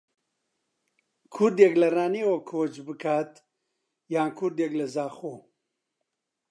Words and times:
کوردێک 1.33 1.73
لە 1.81 1.87
ڕانیەوە 1.95 2.37
کۆچ 2.49 2.73
بکات 2.87 3.31
یان 4.13 4.29
کوردێک 4.37 4.71
لە 4.79 4.85
زاخۆ 4.95 5.35